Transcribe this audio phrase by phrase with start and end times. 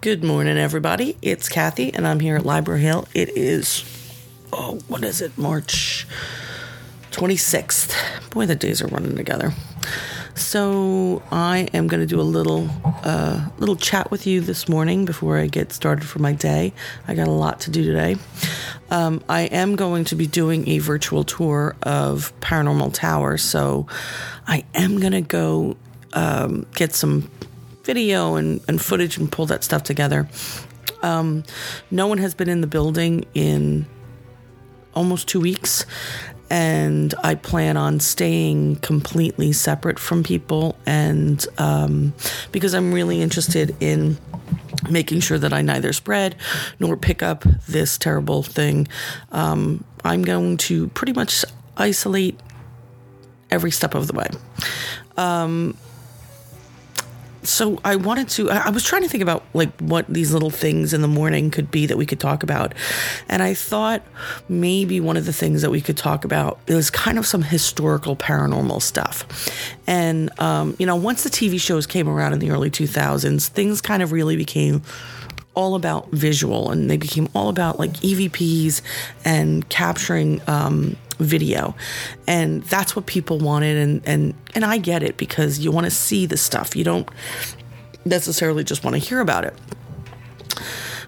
[0.00, 1.16] Good morning, everybody.
[1.22, 3.08] It's Kathy, and I'm here at Library Hill.
[3.14, 3.82] It is,
[4.52, 5.36] oh, what is it?
[5.36, 6.06] March
[7.10, 8.30] 26th.
[8.30, 9.52] Boy, the days are running together.
[10.36, 12.70] So I am going to do a little,
[13.02, 16.72] uh, little chat with you this morning before I get started for my day.
[17.08, 18.18] I got a lot to do today.
[18.92, 23.88] Um, I am going to be doing a virtual tour of Paranormal Tower, so
[24.46, 25.76] I am going to go
[26.12, 27.28] um, get some
[27.88, 30.28] video and, and footage and pull that stuff together.
[31.02, 31.42] Um,
[31.90, 33.86] no one has been in the building in
[34.92, 35.86] almost two weeks,
[36.50, 40.76] and I plan on staying completely separate from people.
[40.84, 42.12] And um,
[42.52, 44.18] because I'm really interested in
[44.90, 46.36] making sure that I neither spread
[46.78, 48.86] nor pick up this terrible thing,
[49.32, 51.42] um, I'm going to pretty much
[51.78, 52.38] isolate
[53.50, 54.28] every step of the way.
[55.16, 55.74] Um,
[57.48, 60.92] so I wanted to I was trying to think about like what these little things
[60.92, 62.74] in the morning could be that we could talk about.
[63.28, 64.02] And I thought
[64.48, 68.16] maybe one of the things that we could talk about is kind of some historical
[68.16, 69.26] paranormal stuff.
[69.86, 73.80] And um, you know, once the TV shows came around in the early 2000s, things
[73.80, 74.82] kind of really became
[75.54, 78.80] all about visual and they became all about like EVPs
[79.24, 81.74] and capturing um, video.
[82.26, 85.90] And that's what people wanted and and and I get it because you want to
[85.90, 86.76] see the stuff.
[86.76, 87.08] You don't
[88.04, 89.54] necessarily just want to hear about it.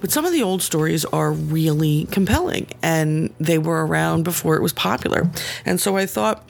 [0.00, 4.62] But some of the old stories are really compelling and they were around before it
[4.62, 5.30] was popular.
[5.64, 6.48] And so I thought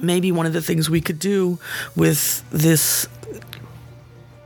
[0.00, 1.58] maybe one of the things we could do
[1.94, 3.06] with this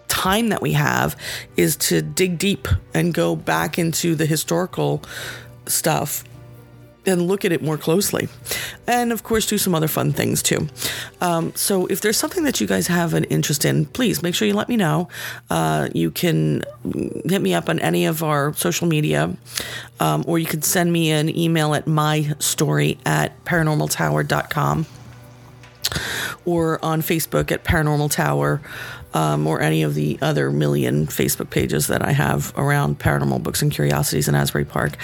[0.09, 1.17] time that we have
[1.57, 5.03] is to dig deep and go back into the historical
[5.67, 6.25] stuff
[7.09, 8.29] and look at it more closely.
[8.87, 10.69] And of course, do some other fun things too.
[11.21, 14.47] Um, so, if there's something that you guys have an interest in, please make sure
[14.47, 15.09] you let me know.
[15.51, 16.63] Uh, you can
[17.25, 19.37] hit me up on any of our social media,
[20.01, 24.87] um, or you can send me an email at mystory at paranormaltower.com
[26.49, 28.63] or on Facebook at Paranormal Tower
[29.13, 33.61] um, or any of the other million Facebook pages that I have around paranormal books
[33.61, 34.97] and curiosities in Asbury Park.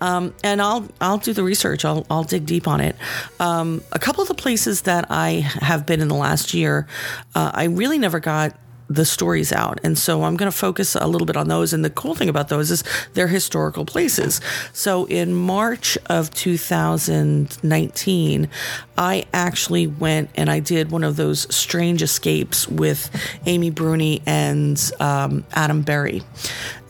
[0.00, 1.84] Um, and I'll I'll do the research.
[1.84, 2.96] I'll I'll dig deep on it.
[3.38, 6.88] Um, a couple of the places that I have been in the last year,
[7.36, 8.58] uh, I really never got
[8.88, 9.78] the stories out.
[9.84, 11.72] And so I'm going to focus a little bit on those.
[11.72, 12.84] And the cool thing about those is
[13.14, 14.40] they're historical places.
[14.72, 18.48] So in March of 2019,
[18.96, 23.10] I actually went and I did one of those strange escapes with
[23.46, 26.22] Amy Bruni and um, Adam Berry.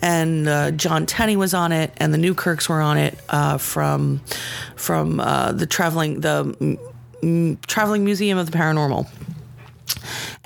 [0.01, 4.21] And uh, John Tenney was on it, and the Newkirks were on it uh, from
[4.77, 6.79] from uh, the traveling the
[7.67, 9.09] traveling museum of the paranormal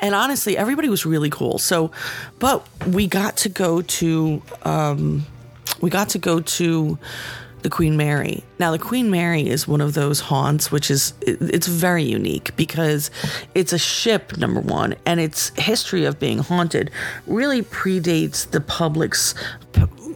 [0.03, 1.59] and honestly, everybody was really cool.
[1.59, 1.93] So,
[2.41, 5.25] but we got to go to um,
[5.81, 6.99] we got to go to
[7.63, 8.43] the Queen Mary.
[8.59, 13.11] Now, the Queen Mary is one of those haunts, which is it's very unique because
[13.55, 16.91] it's a ship, number one, and its history of being haunted
[17.27, 19.37] really predates the public's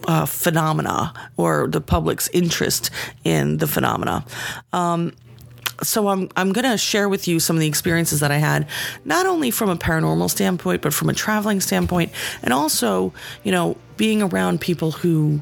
[0.09, 2.91] uh, phenomena or the public's interest
[3.25, 4.25] in the phenomena.
[4.73, 5.13] Um,
[5.83, 8.69] so I'm I'm going to share with you some of the experiences that I had,
[9.05, 13.13] not only from a paranormal standpoint, but from a traveling standpoint, and also,
[13.45, 15.41] you know, being around people who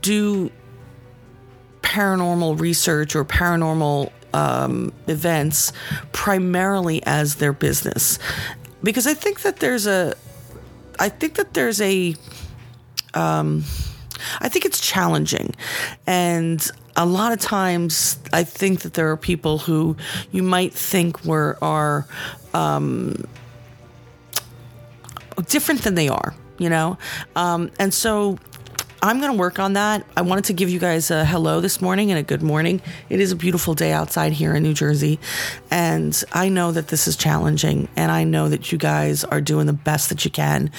[0.00, 0.50] do
[1.82, 5.72] paranormal research or paranormal um, events
[6.12, 8.18] primarily as their business,
[8.82, 10.14] because I think that there's a,
[10.98, 12.14] I think that there's a.
[13.14, 13.64] Um,
[14.40, 15.54] I think it's challenging.
[16.06, 19.96] And a lot of times I think that there are people who
[20.30, 22.06] you might think were are
[22.54, 23.24] um,
[25.48, 26.98] different than they are, you know?
[27.36, 28.38] Um, and so
[29.04, 30.06] I'm going to work on that.
[30.16, 32.80] I wanted to give you guys a hello this morning and a good morning.
[33.08, 35.18] It is a beautiful day outside here in New Jersey.
[35.72, 37.88] And I know that this is challenging.
[37.96, 40.70] And I know that you guys are doing the best that you can.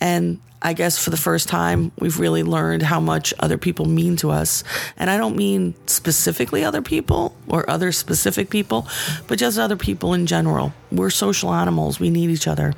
[0.00, 4.16] And I guess for the first time, we've really learned how much other people mean
[4.16, 4.64] to us.
[4.96, 8.88] And I don't mean specifically other people or other specific people,
[9.28, 10.72] but just other people in general.
[10.90, 12.74] We're social animals, we need each other.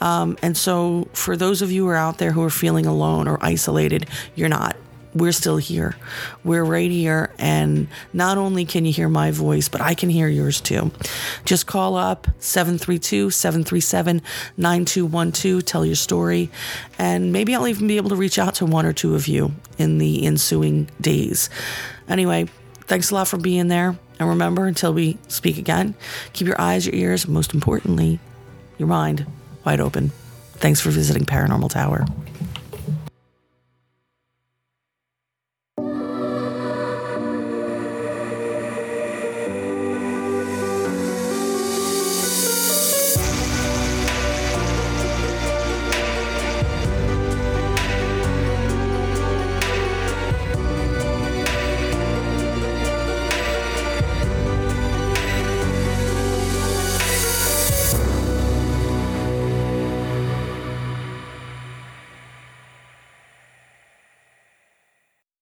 [0.00, 3.28] Um, and so, for those of you who are out there who are feeling alone
[3.28, 4.76] or isolated, you're not
[5.14, 5.96] we're still here.
[6.42, 7.32] We're right here.
[7.38, 10.90] And not only can you hear my voice, but I can hear yours too.
[11.44, 14.22] Just call up 732 737
[14.56, 16.50] 9212, tell your story,
[16.98, 19.52] and maybe I'll even be able to reach out to one or two of you
[19.78, 21.50] in the ensuing days.
[22.08, 22.48] Anyway,
[22.82, 23.98] thanks a lot for being there.
[24.18, 25.94] And remember, until we speak again,
[26.32, 28.20] keep your eyes, your ears, and most importantly,
[28.78, 29.26] your mind
[29.64, 30.12] wide open.
[30.54, 32.06] Thanks for visiting Paranormal Tower.